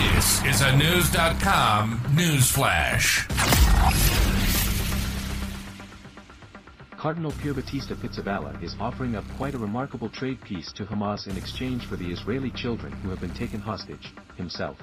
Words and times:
This 0.00 0.42
is 0.46 0.60
a 0.62 0.72
Knewz.com 0.72 2.00
news 2.16 2.50
flash. 2.50 3.26
Cardinal 6.96 7.32
Pierbattista 7.32 7.94
Pizzaballa 7.94 8.62
is 8.62 8.74
offering 8.80 9.14
up 9.14 9.24
quite 9.36 9.54
a 9.54 9.58
remarkable 9.58 10.08
trade 10.08 10.40
piece 10.40 10.72
to 10.72 10.86
Hamas 10.86 11.26
in 11.26 11.36
exchange 11.36 11.84
for 11.84 11.96
the 11.96 12.10
Israeli 12.10 12.50
children 12.52 12.92
who 12.92 13.10
have 13.10 13.20
been 13.20 13.34
taken 13.34 13.60
hostage, 13.60 14.14
himself. 14.38 14.78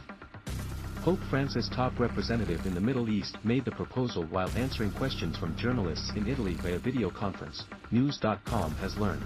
Pope 1.02 1.20
Francis 1.32 1.68
top 1.68 2.00
representative 2.00 2.64
in 2.68 2.76
the 2.76 2.82
Middle 2.82 3.10
East 3.10 3.44
made 3.44 3.66
the 3.66 3.72
proposal 3.72 4.24
while 4.26 4.52
answering 4.56 4.92
questions 4.92 5.36
from 5.36 5.58
journalists 5.58 6.12
in 6.16 6.28
Italy 6.28 6.54
via 6.62 6.76
a 6.76 6.80
video 6.80 7.10
conference, 7.10 7.64
Knewz.com 7.92 8.72
has 8.76 8.96
learned. 8.98 9.26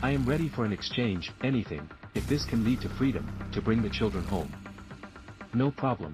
I 0.00 0.12
am 0.12 0.24
ready 0.24 0.48
for 0.48 0.64
an 0.64 0.72
exchange, 0.72 1.32
anything, 1.42 1.90
if 2.14 2.24
this 2.28 2.44
can 2.44 2.64
lead 2.64 2.80
to 2.82 2.88
freedom, 2.90 3.26
to 3.52 3.60
bring 3.60 3.82
the 3.82 3.90
children 3.90 4.22
home. 4.22 4.52
No 5.56 5.70
problem. 5.70 6.12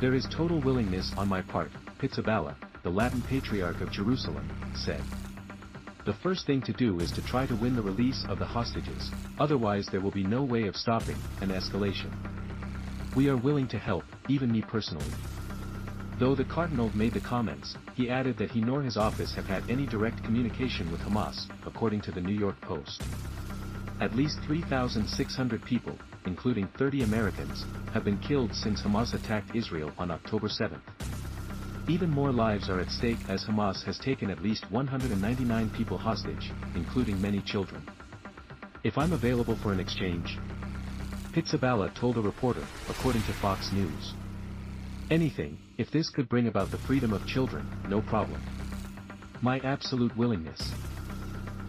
There 0.00 0.14
is 0.14 0.26
total 0.30 0.62
willingness 0.62 1.12
on 1.18 1.28
my 1.28 1.42
part, 1.42 1.70
Pizzaballa, 1.98 2.54
the 2.82 2.88
Latin 2.88 3.20
Patriarch 3.20 3.82
of 3.82 3.92
Jerusalem, 3.92 4.48
said. 4.74 5.02
The 6.06 6.14
first 6.14 6.46
thing 6.46 6.62
to 6.62 6.72
do 6.72 7.00
is 7.00 7.12
to 7.12 7.26
try 7.26 7.44
to 7.44 7.54
win 7.56 7.76
the 7.76 7.82
release 7.82 8.24
of 8.30 8.38
the 8.38 8.46
hostages, 8.46 9.10
otherwise 9.38 9.88
there 9.88 10.00
will 10.00 10.10
be 10.10 10.24
no 10.24 10.42
way 10.42 10.66
of 10.68 10.74
stopping 10.74 11.18
an 11.42 11.50
escalation. 11.50 12.10
We 13.14 13.28
are 13.28 13.36
willing 13.36 13.68
to 13.68 13.78
help, 13.78 14.04
even 14.26 14.50
me 14.50 14.62
personally. 14.62 15.12
Though 16.18 16.34
the 16.34 16.44
Cardinal 16.44 16.90
made 16.96 17.12
the 17.12 17.20
comments, 17.20 17.76
he 17.94 18.08
added 18.08 18.38
that 18.38 18.52
he 18.52 18.62
nor 18.62 18.80
his 18.80 18.96
office 18.96 19.34
have 19.34 19.44
had 19.44 19.68
any 19.68 19.84
direct 19.84 20.24
communication 20.24 20.90
with 20.90 21.02
Hamas, 21.02 21.46
according 21.66 22.00
to 22.02 22.10
the 22.10 22.22
New 22.22 22.38
York 22.38 22.58
Post. 22.62 23.02
At 24.00 24.16
least 24.16 24.38
3,600 24.46 25.62
people, 25.62 25.98
including 26.26 26.66
30 26.78 27.02
Americans, 27.02 27.64
have 27.92 28.04
been 28.04 28.18
killed 28.18 28.54
since 28.54 28.82
Hamas 28.82 29.14
attacked 29.14 29.54
Israel 29.54 29.92
on 29.98 30.10
October 30.10 30.48
7. 30.48 30.80
Even 31.88 32.10
more 32.10 32.30
lives 32.30 32.68
are 32.68 32.80
at 32.80 32.90
stake 32.90 33.18
as 33.28 33.44
Hamas 33.44 33.82
has 33.84 33.98
taken 33.98 34.30
at 34.30 34.42
least 34.42 34.70
199 34.70 35.70
people 35.70 35.98
hostage, 35.98 36.52
including 36.74 37.20
many 37.20 37.40
children. 37.40 37.82
If 38.84 38.96
I'm 38.96 39.12
available 39.12 39.56
for 39.56 39.72
an 39.72 39.80
exchange, 39.80 40.38
Pizzaballa 41.32 41.94
told 41.94 42.16
a 42.16 42.20
reporter, 42.20 42.64
according 42.88 43.22
to 43.22 43.32
Fox 43.34 43.72
News. 43.72 44.14
Anything, 45.10 45.58
if 45.78 45.90
this 45.90 46.10
could 46.10 46.28
bring 46.28 46.46
about 46.46 46.70
the 46.70 46.78
freedom 46.78 47.12
of 47.12 47.26
children, 47.26 47.68
no 47.88 48.00
problem. 48.00 48.40
My 49.42 49.58
absolute 49.60 50.16
willingness. 50.16 50.72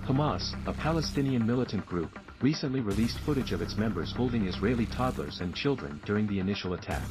Hamas, 0.05 0.53
a 0.67 0.73
Palestinian 0.73 1.45
militant 1.45 1.85
group, 1.85 2.19
recently 2.41 2.79
released 2.79 3.19
footage 3.19 3.51
of 3.51 3.61
its 3.61 3.77
members 3.77 4.11
holding 4.11 4.47
Israeli 4.47 4.85
toddlers 4.87 5.41
and 5.41 5.55
children 5.55 6.01
during 6.05 6.27
the 6.27 6.39
initial 6.39 6.73
attack. 6.73 7.07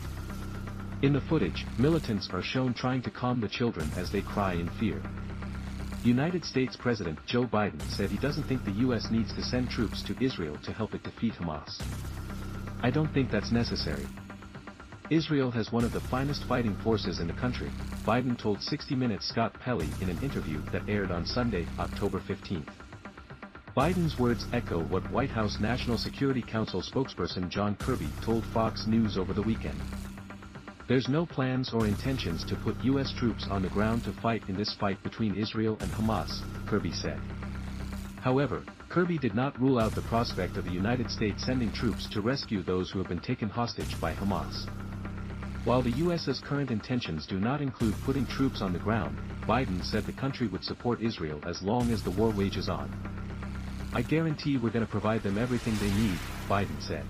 In 1.03 1.13
the 1.13 1.21
footage, 1.21 1.65
militants 1.79 2.29
are 2.33 2.43
shown 2.43 2.75
trying 2.75 3.03
to 3.03 3.11
calm 3.11 3.41
the 3.41 3.49
children 3.49 3.89
as 3.97 4.11
they 4.11 4.23
cry 4.23 4.55
in 4.55 4.69
fear. 4.69 5.01
United 6.03 6.45
States 6.45 6.77
President 6.77 7.19
Joe 7.27 7.45
Biden 7.45 7.81
said 7.83 8.11
he 8.11 8.19
doesn't 8.19 8.45
think 8.45 8.65
the 8.65 8.87
US 8.89 9.11
needs 9.11 9.33
to 9.35 9.43
send 9.43 9.71
troops 9.71 10.03
to 10.03 10.17
Israel 10.23 10.57
to 10.63 10.73
help 10.73 10.95
it 10.95 11.03
defeat 11.03 11.35
Hamas. 11.35 11.81
I 12.83 12.91
don't 12.91 13.13
think 13.13 13.31
that's 13.31 13.53
necessary. 13.53 14.07
Israel 15.11 15.51
has 15.51 15.73
one 15.73 15.85
of 15.85 15.93
the 15.93 16.01
finest 16.01 16.45
fighting 16.45 16.77
forces 16.77 17.19
in 17.19 17.27
the 17.27 17.33
country, 17.33 17.71
Biden 18.05 18.39
told 18.39 18.63
60 18.63 18.95
Minutes 18.95 19.27
Scott 19.27 19.53
Pelley 19.61 19.89
in 20.01 20.09
an 20.09 20.19
interview 20.23 20.61
that 20.73 20.89
aired 20.89 21.11
on 21.11 21.27
Sunday, 21.27 21.67
October 21.79 22.21
15. 22.21 22.65
Biden's 23.77 24.19
words 24.19 24.47
echo 24.53 24.83
what 24.87 25.09
White 25.13 25.31
House 25.31 25.61
National 25.61 25.97
Security 25.97 26.43
Council 26.43 26.83
spokesperson 26.83 27.49
John 27.49 27.77
Kirby 27.77 28.09
told 28.21 28.45
Fox 28.47 28.89
News 28.89 29.17
over 29.17 29.33
the 29.33 29.43
weekend. 29.43 29.81
There's 30.89 31.09
no 31.09 31.25
plans 31.25 31.73
or 31.73 31.87
intentions 31.87 32.45
to 32.47 32.57
put 32.57 32.83
U.S. 32.83 33.13
troops 33.13 33.47
on 33.49 33.63
the 33.63 33.69
ground 33.69 34.03
to 34.05 34.13
fight 34.15 34.43
in 34.49 34.57
this 34.57 34.75
fight 34.75 35.01
between 35.05 35.37
Israel 35.37 35.79
and 35.81 35.93
Hamas, 35.93 36.41
Kirby 36.67 36.91
said. 36.91 37.21
However, 38.21 38.65
Kirby 38.89 39.19
did 39.19 39.37
not 39.37 39.59
rule 39.61 39.79
out 39.79 39.95
the 39.95 40.03
prospect 40.03 40.57
of 40.57 40.65
the 40.65 40.73
United 40.73 41.09
States 41.09 41.47
sending 41.47 41.71
troops 41.71 42.09
to 42.09 42.21
rescue 42.21 42.65
those 42.65 42.91
who 42.91 42.99
have 42.99 43.09
been 43.09 43.21
taken 43.21 43.49
hostage 43.49 44.01
by 44.01 44.13
Hamas. 44.15 44.67
While 45.65 45.83
the 45.83 45.93
U.S.'s 45.93 46.41
current 46.41 46.73
intentions 46.73 47.25
do 47.25 47.39
not 47.39 47.61
include 47.61 47.95
putting 48.05 48.27
troops 48.27 48.63
on 48.63 48.73
the 48.73 48.81
ground, 48.81 49.17
Biden 49.43 49.85
said 49.85 50.07
the 50.07 50.13
country 50.13 50.49
would 50.49 50.65
support 50.65 51.01
Israel 51.01 51.41
as 51.47 51.63
long 51.63 51.93
as 51.93 52.03
the 52.03 52.11
war 52.11 52.31
wages 52.31 52.69
on. 52.69 52.91
I 53.93 54.03
guarantee 54.03 54.57
we're 54.57 54.71
going 54.71 54.85
to 54.85 54.91
provide 54.91 55.23
them 55.23 55.37
everything 55.37 55.75
they 55.77 55.93
need, 56.01 56.19
Biden 56.49 56.81
said. 56.81 57.05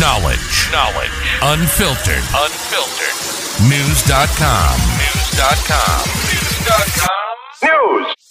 Knowledge. 0.00 0.70
Knowledge. 0.72 1.10
Unfiltered. 1.42 2.24
Unfiltered. 2.34 3.14
Knewz.com. 3.68 4.78
Knewz.com. 4.98 6.02
Knewz.com. 7.60 8.21